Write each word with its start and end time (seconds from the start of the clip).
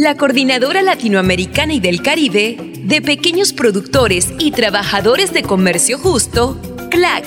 La 0.00 0.16
Coordinadora 0.16 0.80
Latinoamericana 0.80 1.74
y 1.74 1.78
del 1.78 2.00
Caribe 2.00 2.56
de 2.84 3.02
Pequeños 3.02 3.52
Productores 3.52 4.32
y 4.38 4.50
Trabajadores 4.50 5.34
de 5.34 5.42
Comercio 5.42 5.98
Justo, 5.98 6.58
CLAC, 6.90 7.26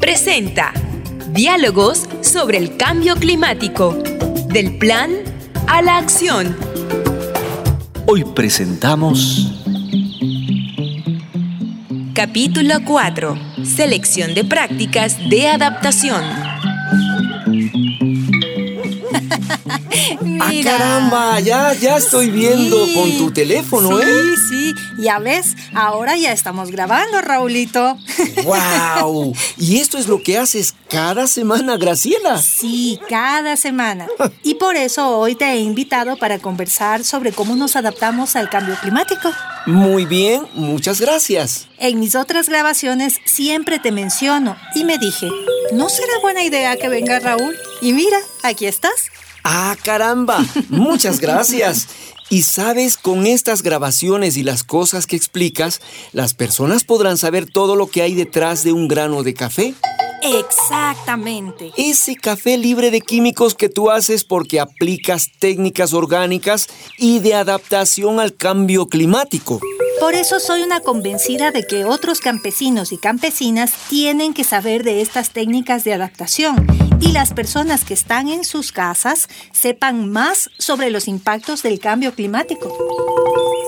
presenta 0.00 0.72
Diálogos 1.30 2.08
sobre 2.20 2.58
el 2.58 2.76
Cambio 2.76 3.14
Climático, 3.14 3.96
del 4.48 4.78
plan 4.78 5.12
a 5.68 5.80
la 5.80 5.98
acción. 5.98 6.56
Hoy 8.06 8.24
presentamos... 8.34 9.60
Capítulo 12.14 12.74
4. 12.84 13.38
Selección 13.62 14.34
de 14.34 14.42
prácticas 14.42 15.18
de 15.30 15.46
adaptación. 15.46 16.24
¡Ah, 20.40 20.52
caramba! 20.64 21.40
Ya, 21.40 21.72
ya 21.74 21.96
estoy 21.96 22.30
viendo 22.30 22.84
Sí. 22.86 22.94
con 22.94 23.18
tu 23.18 23.30
teléfono, 23.32 23.98
sí, 23.98 24.04
¿eh? 24.06 24.34
Sí, 24.48 24.74
ya 24.98 25.18
ves, 25.18 25.54
ahora 25.74 26.16
ya 26.16 26.32
estamos 26.32 26.70
grabando, 26.70 27.20
Raulito. 27.20 27.96
¡Wow! 28.44 29.34
¿Y 29.56 29.78
esto 29.78 29.98
es 29.98 30.08
lo 30.08 30.22
que 30.22 30.38
haces 30.38 30.74
cada 30.88 31.26
semana, 31.26 31.76
Graciela? 31.76 32.40
Sí, 32.40 32.98
cada 33.08 33.56
semana. 33.56 34.06
Y 34.44 34.54
por 34.56 34.76
eso 34.76 35.18
hoy 35.18 35.34
te 35.34 35.44
he 35.52 35.58
invitado 35.60 36.16
para 36.16 36.38
conversar 36.38 37.04
sobre 37.04 37.32
cómo 37.32 37.54
nos 37.56 37.76
adaptamos 37.76 38.34
al 38.36 38.48
cambio 38.50 38.76
climático. 38.80 39.30
Muy 39.66 40.04
bien, 40.04 40.42
muchas 40.54 41.00
gracias. 41.00 41.68
En 41.78 42.00
mis 42.00 42.14
otras 42.16 42.48
grabaciones 42.48 43.18
siempre 43.24 43.78
te 43.78 43.92
menciono 43.92 44.56
y 44.74 44.84
me 44.84 44.98
dije, 44.98 45.28
¿no 45.72 45.88
será 45.88 46.12
buena 46.20 46.42
idea 46.42 46.76
que 46.76 46.88
venga 46.88 47.20
Raúl? 47.20 47.56
Y 47.80 47.92
mira, 47.92 48.18
aquí 48.42 48.66
estás. 48.66 48.92
¡Ah, 49.44 49.76
caramba! 49.82 50.44
Muchas 50.68 51.20
gracias. 51.20 51.88
Y 52.30 52.44
sabes, 52.44 52.96
con 52.96 53.26
estas 53.26 53.62
grabaciones 53.62 54.36
y 54.36 54.42
las 54.42 54.64
cosas 54.64 55.06
que 55.06 55.16
explicas, 55.16 55.80
las 56.12 56.32
personas 56.32 56.84
podrán 56.84 57.18
saber 57.18 57.50
todo 57.50 57.76
lo 57.76 57.88
que 57.88 58.00
hay 58.02 58.14
detrás 58.14 58.64
de 58.64 58.72
un 58.72 58.88
grano 58.88 59.22
de 59.22 59.34
café. 59.34 59.74
Exactamente. 60.22 61.72
Ese 61.76 62.14
café 62.14 62.56
libre 62.56 62.90
de 62.90 63.00
químicos 63.00 63.54
que 63.54 63.68
tú 63.68 63.90
haces 63.90 64.24
porque 64.24 64.60
aplicas 64.60 65.30
técnicas 65.40 65.92
orgánicas 65.92 66.68
y 66.96 67.18
de 67.18 67.34
adaptación 67.34 68.20
al 68.20 68.34
cambio 68.34 68.86
climático. 68.86 69.60
Por 70.00 70.14
eso 70.14 70.40
soy 70.40 70.62
una 70.62 70.80
convencida 70.80 71.50
de 71.50 71.66
que 71.66 71.84
otros 71.84 72.20
campesinos 72.20 72.92
y 72.92 72.98
campesinas 72.98 73.72
tienen 73.90 74.32
que 74.32 74.44
saber 74.44 74.84
de 74.84 75.02
estas 75.02 75.30
técnicas 75.30 75.84
de 75.84 75.92
adaptación 75.92 76.91
y 77.02 77.10
las 77.10 77.34
personas 77.34 77.84
que 77.84 77.94
están 77.94 78.28
en 78.28 78.44
sus 78.44 78.70
casas 78.70 79.28
sepan 79.52 80.10
más 80.10 80.50
sobre 80.58 80.90
los 80.90 81.08
impactos 81.08 81.62
del 81.62 81.80
cambio 81.80 82.14
climático. 82.14 82.72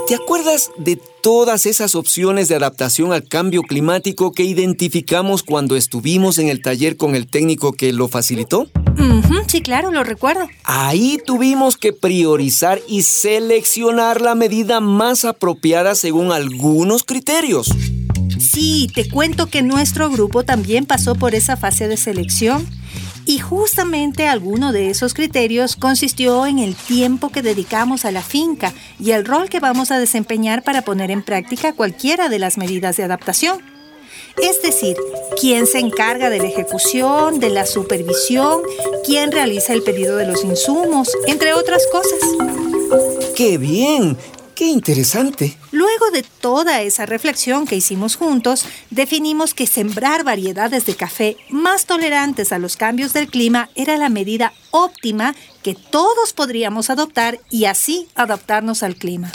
¿Te 0.06 0.14
acuerdas 0.14 0.70
de 0.78 1.00
todas 1.22 1.66
esas 1.66 1.96
opciones 1.96 2.48
de 2.48 2.54
adaptación 2.54 3.12
al 3.12 3.26
cambio 3.26 3.62
climático 3.62 4.32
que 4.32 4.44
identificamos 4.44 5.42
cuando 5.42 5.76
estuvimos 5.76 6.38
en 6.38 6.48
el 6.48 6.62
taller 6.62 6.96
con 6.96 7.16
el 7.16 7.26
técnico 7.26 7.72
que 7.72 7.92
lo 7.92 8.08
facilitó? 8.08 8.68
Sí, 9.48 9.62
claro, 9.62 9.90
lo 9.90 10.04
recuerdo. 10.04 10.48
Ahí 10.64 11.18
tuvimos 11.24 11.76
que 11.76 11.92
priorizar 11.92 12.80
y 12.88 13.02
seleccionar 13.02 14.20
la 14.20 14.34
medida 14.34 14.80
más 14.80 15.24
apropiada 15.24 15.94
según 15.94 16.32
algunos 16.32 17.04
criterios. 17.04 17.70
Sí, 18.38 18.88
te 18.94 19.08
cuento 19.08 19.46
que 19.46 19.62
nuestro 19.62 20.10
grupo 20.10 20.44
también 20.44 20.86
pasó 20.86 21.14
por 21.14 21.34
esa 21.34 21.56
fase 21.56 21.88
de 21.88 21.96
selección 21.96 22.66
y 23.26 23.38
justamente 23.38 24.28
alguno 24.28 24.72
de 24.72 24.90
esos 24.90 25.14
criterios 25.14 25.76
consistió 25.76 26.46
en 26.46 26.58
el 26.58 26.74
tiempo 26.74 27.30
que 27.30 27.42
dedicamos 27.42 28.04
a 28.04 28.10
la 28.10 28.22
finca 28.22 28.72
y 28.98 29.12
el 29.12 29.24
rol 29.24 29.48
que 29.48 29.60
vamos 29.60 29.90
a 29.90 29.98
desempeñar 29.98 30.62
para 30.62 30.82
poner 30.82 31.10
en 31.10 31.22
práctica 31.22 31.72
cualquiera 31.72 32.28
de 32.28 32.38
las 32.38 32.58
medidas 32.58 32.96
de 32.96 33.04
adaptación. 33.04 33.62
Es 34.42 34.62
decir, 34.62 34.96
quién 35.40 35.66
se 35.66 35.78
encarga 35.78 36.28
de 36.28 36.38
la 36.38 36.48
ejecución, 36.48 37.38
de 37.38 37.50
la 37.50 37.66
supervisión, 37.66 38.62
quién 39.06 39.30
realiza 39.30 39.72
el 39.72 39.82
pedido 39.82 40.16
de 40.16 40.26
los 40.26 40.44
insumos, 40.44 41.08
entre 41.26 41.54
otras 41.54 41.86
cosas. 41.86 42.18
¡Qué 43.36 43.58
bien! 43.58 44.16
¡Qué 44.54 44.66
interesante! 44.66 45.56
Luego 45.72 46.10
de 46.12 46.22
toda 46.22 46.80
esa 46.82 47.06
reflexión 47.06 47.66
que 47.66 47.74
hicimos 47.74 48.14
juntos, 48.14 48.66
definimos 48.90 49.52
que 49.52 49.66
sembrar 49.66 50.22
variedades 50.22 50.86
de 50.86 50.94
café 50.94 51.36
más 51.50 51.86
tolerantes 51.86 52.52
a 52.52 52.58
los 52.58 52.76
cambios 52.76 53.12
del 53.12 53.28
clima 53.28 53.68
era 53.74 53.96
la 53.96 54.08
medida 54.08 54.52
óptima 54.70 55.34
que 55.62 55.74
todos 55.74 56.32
podríamos 56.32 56.88
adoptar 56.88 57.40
y 57.50 57.64
así 57.64 58.08
adaptarnos 58.14 58.84
al 58.84 58.94
clima. 58.94 59.32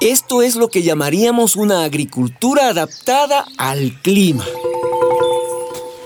Esto 0.00 0.42
es 0.42 0.54
lo 0.54 0.68
que 0.68 0.82
llamaríamos 0.82 1.56
una 1.56 1.84
agricultura 1.84 2.68
adaptada 2.68 3.44
al 3.58 4.00
clima. 4.02 4.46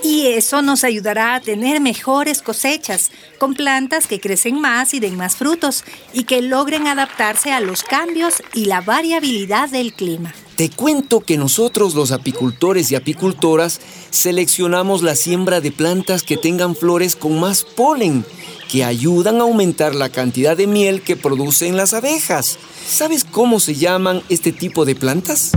Y 0.07 0.27
eso 0.27 0.61
nos 0.61 0.83
ayudará 0.83 1.33
a 1.33 1.41
tener 1.41 1.81
mejores 1.81 2.43
cosechas, 2.43 3.09
con 3.39 3.55
plantas 3.55 4.05
que 4.05 4.19
crecen 4.19 4.61
más 4.61 4.93
y 4.93 4.99
den 4.99 5.17
más 5.17 5.35
frutos, 5.35 5.83
y 6.13 6.25
que 6.25 6.43
logren 6.43 6.85
adaptarse 6.85 7.51
a 7.51 7.59
los 7.59 7.81
cambios 7.81 8.35
y 8.53 8.65
la 8.65 8.81
variabilidad 8.81 9.67
del 9.67 9.93
clima. 9.93 10.31
Te 10.57 10.69
cuento 10.69 11.21
que 11.21 11.39
nosotros 11.39 11.95
los 11.95 12.11
apicultores 12.11 12.91
y 12.91 12.95
apicultoras 12.95 13.81
seleccionamos 14.11 15.01
la 15.01 15.15
siembra 15.15 15.59
de 15.59 15.71
plantas 15.71 16.21
que 16.21 16.37
tengan 16.37 16.75
flores 16.75 17.15
con 17.15 17.39
más 17.39 17.63
polen, 17.63 18.23
que 18.71 18.83
ayudan 18.83 19.37
a 19.37 19.45
aumentar 19.45 19.95
la 19.95 20.09
cantidad 20.09 20.55
de 20.55 20.67
miel 20.67 21.01
que 21.01 21.15
producen 21.15 21.77
las 21.77 21.95
abejas. 21.95 22.59
¿Sabes 22.87 23.23
cómo 23.23 23.59
se 23.59 23.73
llaman 23.73 24.21
este 24.29 24.51
tipo 24.51 24.85
de 24.85 24.93
plantas? 24.93 25.53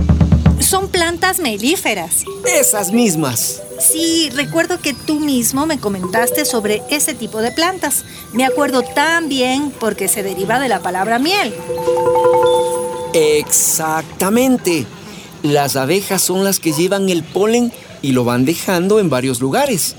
Son 0.69 0.87
plantas 0.87 1.39
melíferas. 1.39 2.25
Esas 2.45 2.91
mismas. 2.91 3.63
Sí, 3.79 4.29
recuerdo 4.35 4.79
que 4.79 4.93
tú 4.93 5.19
mismo 5.19 5.65
me 5.65 5.79
comentaste 5.79 6.45
sobre 6.45 6.83
ese 6.91 7.15
tipo 7.15 7.41
de 7.41 7.51
plantas. 7.51 8.05
Me 8.33 8.45
acuerdo 8.45 8.83
tan 8.83 9.29
bien 9.29 9.73
porque 9.79 10.07
se 10.07 10.21
deriva 10.21 10.59
de 10.59 10.69
la 10.69 10.79
palabra 10.79 11.17
miel. 11.17 11.55
Exactamente. 13.15 14.85
Las 15.41 15.75
abejas 15.75 16.21
son 16.21 16.43
las 16.43 16.59
que 16.59 16.71
llevan 16.71 17.09
el 17.09 17.23
polen 17.23 17.73
y 18.03 18.11
lo 18.11 18.23
van 18.23 18.45
dejando 18.45 18.99
en 18.99 19.09
varios 19.09 19.39
lugares. 19.39 19.95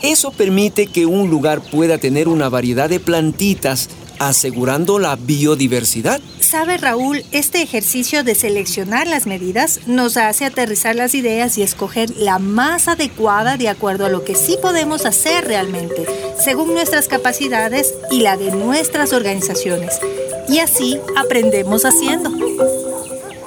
Eso 0.00 0.30
permite 0.30 0.86
que 0.86 1.04
un 1.04 1.28
lugar 1.28 1.60
pueda 1.60 1.98
tener 1.98 2.28
una 2.28 2.48
variedad 2.48 2.88
de 2.88 3.00
plantitas, 3.00 3.90
asegurando 4.18 4.98
la 4.98 5.16
biodiversidad. 5.16 6.20
Sabe 6.40 6.76
Raúl, 6.76 7.24
este 7.32 7.62
ejercicio 7.62 8.24
de 8.24 8.34
seleccionar 8.34 9.06
las 9.06 9.26
medidas 9.26 9.80
nos 9.86 10.16
hace 10.16 10.44
aterrizar 10.44 10.94
las 10.94 11.14
ideas 11.14 11.58
y 11.58 11.62
escoger 11.62 12.10
la 12.16 12.38
más 12.38 12.88
adecuada 12.88 13.56
de 13.56 13.68
acuerdo 13.68 14.06
a 14.06 14.08
lo 14.08 14.24
que 14.24 14.34
sí 14.34 14.56
podemos 14.60 15.06
hacer 15.06 15.44
realmente, 15.44 16.06
según 16.38 16.74
nuestras 16.74 17.08
capacidades 17.08 17.94
y 18.10 18.20
la 18.20 18.36
de 18.36 18.52
nuestras 18.52 19.12
organizaciones. 19.12 19.98
Y 20.48 20.60
así 20.60 20.98
aprendemos 21.16 21.84
haciendo. 21.84 22.30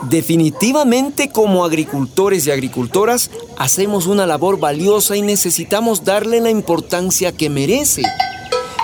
Definitivamente 0.10 1.30
como 1.30 1.64
agricultores 1.64 2.48
y 2.48 2.52
agricultoras 2.52 3.30
hacemos 3.58 4.08
una 4.08 4.26
labor 4.26 4.60
valiosa 4.60 5.16
y 5.16 5.22
necesitamos 5.22 6.04
darle 6.04 6.42
la 6.42 6.50
importancia 6.50 7.32
que 7.32 7.50
merece. 7.50 8.04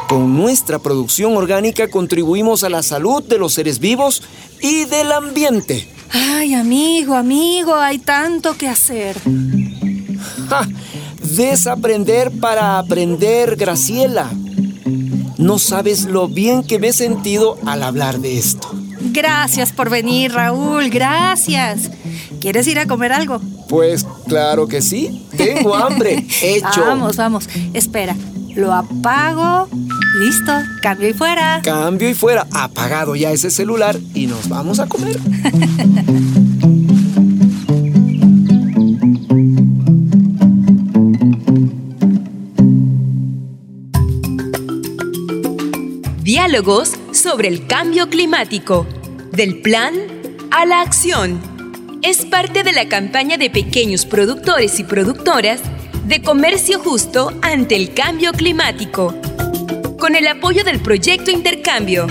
Con 0.08 0.36
nuestra 0.36 0.80
producción 0.80 1.36
orgánica 1.36 1.90
contribuimos 1.90 2.64
a 2.64 2.70
la 2.70 2.84
salud 2.84 3.24
de 3.24 3.40
los 3.40 3.54
seres 3.54 3.80
vivos 3.80 4.22
y 4.62 4.86
del 4.86 5.12
ambiente. 5.12 5.88
Ay, 6.12 6.54
amigo, 6.54 7.16
amigo, 7.16 7.76
hay 7.76 7.98
tanto 7.98 8.56
que 8.56 8.68
hacer. 8.68 9.18
¡Ja! 10.50 10.68
Desaprender 11.36 12.32
para 12.32 12.78
aprender, 12.78 13.56
Graciela. 13.56 14.32
No 15.38 15.60
sabes 15.60 16.06
lo 16.06 16.28
bien 16.28 16.64
que 16.64 16.80
me 16.80 16.90
he 16.90 16.94
sentido 16.94 17.58
al 17.66 17.84
hablar 17.84 18.20
de 18.20 18.38
esto. 18.38 18.70
Gracias 19.12 19.72
por 19.72 19.90
venir, 19.90 20.34
Raúl, 20.34 20.90
gracias. 20.90 21.90
¿Quieres 22.40 22.68
ir 22.68 22.80
a 22.80 22.86
comer 22.86 23.12
algo? 23.12 23.42
Pues 23.68 24.06
claro 24.28 24.68
que 24.68 24.82
sí. 24.82 25.26
Tengo 25.36 25.76
hambre. 25.76 26.26
Hecho. 26.42 26.86
Vamos, 26.86 27.18
vamos. 27.18 27.50
Espera, 27.74 28.16
lo 28.56 28.72
apago. 28.74 29.68
Listo, 30.20 30.54
cambio 30.82 31.10
y 31.10 31.14
fuera. 31.14 31.62
Cambio 31.62 32.10
y 32.10 32.14
fuera. 32.14 32.48
Apagado 32.54 33.16
ya 33.16 33.32
ese 33.32 33.52
celular 33.52 33.98
y 34.14 34.28
nos 34.28 34.48
vamos 34.48 34.80
a 34.80 34.88
comer. 34.88 35.20
Diálogos 46.24 46.94
sobre 47.12 47.50
el 47.50 47.68
cambio 47.68 48.10
climático, 48.10 48.88
del 49.34 49.62
plan 49.62 49.96
a 50.52 50.66
la 50.66 50.82
acción. 50.82 51.42
Es 52.02 52.26
parte 52.26 52.64
de 52.64 52.72
la 52.72 52.88
campaña 52.88 53.38
de 53.38 53.50
pequeños 53.50 54.06
productores 54.06 54.80
y 54.80 54.86
productoras 54.86 55.62
de 56.08 56.22
comercio 56.22 56.80
justo 56.80 57.34
ante 57.42 57.76
el 57.76 57.94
cambio 57.94 58.32
climático, 58.32 59.14
con 60.06 60.16
el 60.16 60.28
apoyo 60.28 60.64
del 60.64 60.82
proyecto 60.82 61.32
Intercambio. 61.32 62.06